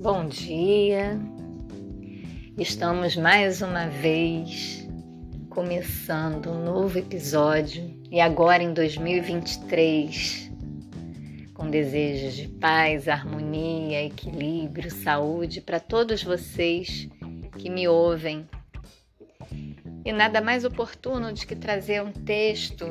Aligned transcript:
Bom 0.00 0.26
dia, 0.28 1.20
estamos 2.56 3.16
mais 3.16 3.60
uma 3.60 3.86
vez 3.86 4.88
começando 5.50 6.48
um 6.50 6.64
novo 6.64 6.98
episódio 6.98 8.00
e 8.10 8.18
agora 8.18 8.62
em 8.62 8.72
2023 8.72 10.50
com 11.52 11.68
desejos 11.68 12.34
de 12.34 12.48
paz, 12.48 13.08
harmonia, 13.08 14.02
equilíbrio, 14.02 14.90
saúde 14.90 15.60
para 15.60 15.78
todos 15.78 16.24
vocês 16.24 17.06
que 17.58 17.68
me 17.68 17.86
ouvem. 17.86 18.48
E 20.02 20.12
nada 20.12 20.40
mais 20.40 20.64
oportuno 20.64 21.30
do 21.30 21.46
que 21.46 21.54
trazer 21.54 22.02
um 22.02 22.10
texto 22.10 22.86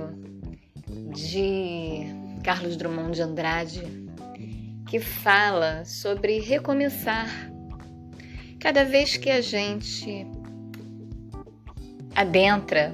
de 1.16 2.04
Carlos 2.44 2.78
Drummond 2.78 3.16
de 3.16 3.22
Andrade, 3.24 4.09
que 4.90 5.00
fala 5.00 5.86
sobre 5.86 6.40
recomeçar. 6.40 7.30
Cada 8.60 8.84
vez 8.84 9.18
que 9.18 9.30
a 9.30 9.40
gente 9.40 10.26
adentra 12.16 12.92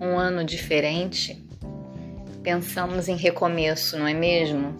um 0.00 0.18
ano 0.18 0.42
diferente, 0.42 1.46
pensamos 2.42 3.08
em 3.08 3.16
recomeço, 3.16 3.98
não 3.98 4.08
é 4.08 4.14
mesmo? 4.14 4.74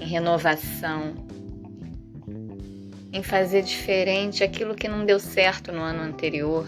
Em 0.00 0.06
renovação, 0.06 1.14
em 3.12 3.22
fazer 3.24 3.62
diferente 3.62 4.44
aquilo 4.44 4.76
que 4.76 4.86
não 4.86 5.04
deu 5.04 5.18
certo 5.18 5.72
no 5.72 5.80
ano 5.80 6.00
anterior. 6.00 6.64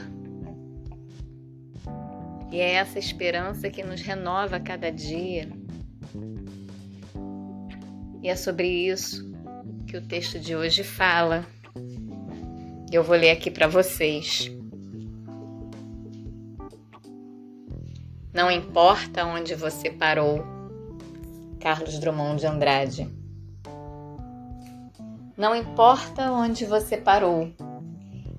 E 2.51 2.59
é 2.59 2.73
essa 2.73 2.99
esperança 2.99 3.71
que 3.71 3.85
nos 3.85 4.01
renova 4.01 4.57
a 4.57 4.61
cada 4.61 4.91
dia. 4.91 5.49
E 8.23 8.29
é 8.29 8.37
sobre 8.37 8.69
isso 8.69 9.31
que 9.87 9.97
o 9.97 10.03
texto 10.07 10.39
de 10.39 10.55
hoje 10.55 10.85
fala. 10.85 11.47
Eu 12.93 13.03
vou 13.03 13.17
ler 13.17 13.31
aqui 13.31 13.51
para 13.51 13.67
vocês. 13.67 14.51
Não 18.33 18.51
importa 18.51 19.25
onde 19.25 19.55
você 19.55 19.91
parou. 19.91 20.45
Carlos 21.61 21.99
Drummond 21.99 22.41
de 22.41 22.47
Andrade. 22.47 23.09
Não 25.37 25.57
importa 25.57 26.31
onde 26.31 26.67
você 26.67 26.99
parou, 26.99 27.51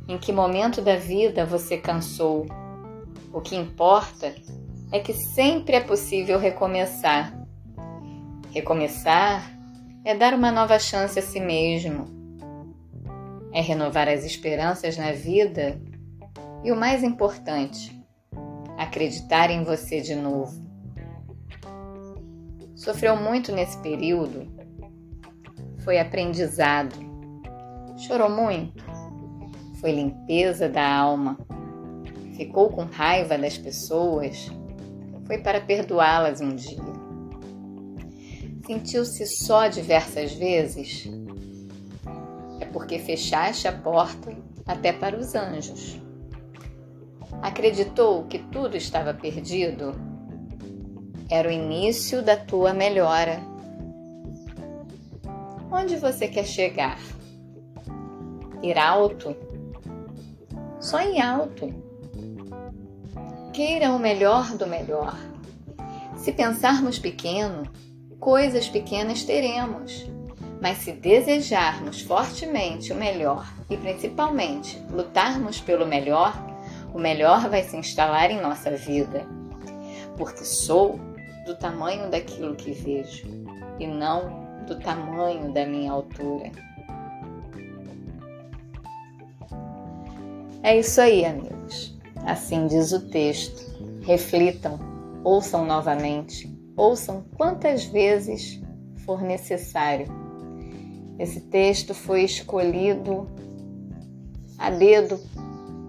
em 0.07 0.17
que 0.19 0.31
momento 0.31 0.81
da 0.81 0.95
vida 0.95 1.45
você 1.45 1.77
cansou 1.77 2.45
o 3.33 3.41
que 3.41 3.55
importa 3.55 4.35
é 4.91 4.99
que 4.99 5.13
sempre 5.13 5.75
é 5.75 5.79
possível 5.79 6.37
recomeçar. 6.37 7.33
Recomeçar 8.51 9.60
é 10.03 10.15
dar 10.15 10.33
uma 10.33 10.51
nova 10.51 10.79
chance 10.79 11.17
a 11.19 11.21
si 11.21 11.39
mesmo, 11.39 12.05
é 13.53 13.61
renovar 13.61 14.07
as 14.07 14.23
esperanças 14.23 14.97
na 14.97 15.11
vida. 15.11 15.79
E 16.63 16.71
o 16.71 16.75
mais 16.75 17.03
importante, 17.03 17.99
acreditar 18.77 19.49
em 19.49 19.63
você 19.63 20.01
de 20.01 20.15
novo. 20.15 20.61
Sofreu 22.75 23.15
muito 23.15 23.51
nesse 23.51 23.77
período, 23.79 24.47
foi 25.83 25.99
aprendizado, 25.99 26.95
chorou 27.97 28.29
muito, 28.29 28.83
foi 29.79 29.91
limpeza 29.91 30.67
da 30.67 30.87
alma. 30.87 31.37
Ficou 32.35 32.69
com 32.69 32.83
raiva 32.85 33.37
das 33.37 33.57
pessoas, 33.57 34.49
foi 35.27 35.37
para 35.37 35.61
perdoá-las 35.61 36.41
um 36.41 36.55
dia. 36.55 37.10
Sentiu-se 38.71 39.25
só 39.25 39.67
diversas 39.67 40.31
vezes? 40.31 41.05
É 42.61 42.65
porque 42.67 42.97
fechaste 42.99 43.67
a 43.67 43.73
porta 43.73 44.33
até 44.65 44.93
para 44.93 45.19
os 45.19 45.35
anjos. 45.35 45.99
Acreditou 47.41 48.23
que 48.27 48.39
tudo 48.39 48.77
estava 48.77 49.13
perdido? 49.13 49.93
Era 51.29 51.49
o 51.49 51.51
início 51.51 52.23
da 52.23 52.37
tua 52.37 52.73
melhora. 52.73 53.41
Onde 55.69 55.97
você 55.97 56.29
quer 56.29 56.45
chegar? 56.45 56.97
Ir 58.63 58.77
alto? 58.77 59.35
Sonhe 60.79 61.19
alto 61.19 61.67
Queira 63.51 63.91
o 63.91 63.99
melhor 63.99 64.55
do 64.55 64.65
melhor. 64.65 65.13
Se 66.15 66.31
pensarmos 66.31 66.97
pequeno, 66.97 67.63
coisas 68.21 68.69
pequenas 68.69 69.23
teremos. 69.23 70.07
Mas 70.61 70.77
se 70.77 70.91
desejarmos 70.91 72.01
fortemente 72.01 72.93
o 72.93 72.95
melhor 72.95 73.51
e 73.67 73.75
principalmente 73.75 74.79
lutarmos 74.91 75.59
pelo 75.59 75.87
melhor, 75.87 76.33
o 76.93 76.99
melhor 76.99 77.49
vai 77.49 77.63
se 77.63 77.75
instalar 77.75 78.29
em 78.29 78.39
nossa 78.39 78.71
vida. 78.71 79.25
Porque 80.15 80.45
sou 80.45 80.99
do 81.47 81.57
tamanho 81.57 82.11
daquilo 82.11 82.55
que 82.55 82.71
vejo 82.73 83.27
e 83.79 83.87
não 83.87 84.63
do 84.67 84.79
tamanho 84.79 85.51
da 85.51 85.65
minha 85.65 85.91
altura. 85.91 86.51
É 90.61 90.77
isso 90.77 91.01
aí, 91.01 91.25
amigos. 91.25 91.97
Assim 92.23 92.67
diz 92.67 92.91
o 92.91 93.09
texto. 93.09 93.71
Reflitam, 94.03 94.79
ouçam 95.23 95.65
novamente, 95.65 96.47
ouçam 96.75 97.25
quantas 97.37 97.85
vezes 97.85 98.61
for 99.05 99.21
necessário. 99.21 100.07
Esse 101.19 101.41
texto 101.41 101.93
foi 101.93 102.23
escolhido 102.23 103.27
a 104.57 104.69
dedo 104.69 105.19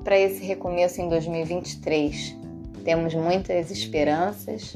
para 0.02 0.18
esse 0.18 0.44
recomeço 0.44 1.00
em 1.00 1.08
2023. 1.08 2.36
Temos 2.84 3.14
muitas 3.14 3.70
esperanças 3.70 4.74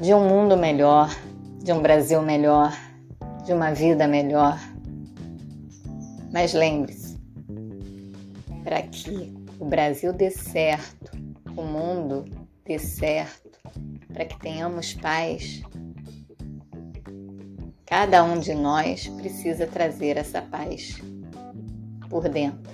de 0.00 0.12
um 0.12 0.28
mundo 0.28 0.56
melhor, 0.56 1.14
de 1.62 1.72
um 1.72 1.80
Brasil 1.80 2.20
melhor, 2.22 2.76
de 3.44 3.52
uma 3.52 3.72
vida 3.72 4.08
melhor. 4.08 4.58
Mas 6.32 6.52
lembre-se, 6.52 7.16
para 8.64 8.82
que 8.82 9.32
o 9.60 9.64
Brasil 9.64 10.12
dê 10.12 10.30
certo, 10.30 11.12
o 11.56 11.62
mundo 11.62 12.24
dê 12.64 12.78
certo, 12.78 13.51
para 14.12 14.24
que 14.24 14.38
tenhamos 14.38 14.94
paz. 14.94 15.62
Cada 17.86 18.22
um 18.24 18.38
de 18.38 18.54
nós 18.54 19.08
precisa 19.08 19.66
trazer 19.66 20.16
essa 20.16 20.40
paz 20.40 21.00
por 22.08 22.28
dentro, 22.28 22.72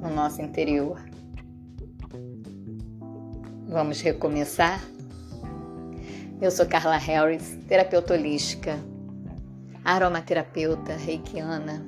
no 0.00 0.10
nosso 0.10 0.40
interior. 0.40 1.02
Vamos 3.68 4.00
recomeçar? 4.00 4.80
Eu 6.40 6.50
sou 6.50 6.66
Carla 6.66 6.96
Harris, 6.96 7.58
terapeuta 7.66 8.14
holística, 8.14 8.78
aromaterapeuta 9.84 10.94
reikiana 10.94 11.86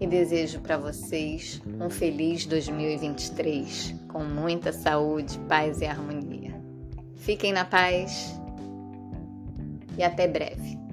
e 0.00 0.06
desejo 0.06 0.60
para 0.60 0.76
vocês 0.76 1.62
um 1.80 1.88
feliz 1.88 2.46
2023 2.46 3.94
com 4.08 4.24
muita 4.24 4.72
saúde, 4.72 5.38
paz 5.48 5.80
e 5.80 5.86
harmonia. 5.86 6.23
Fiquem 7.24 7.54
na 7.54 7.64
paz 7.64 8.38
e 9.96 10.02
até 10.02 10.28
breve. 10.28 10.83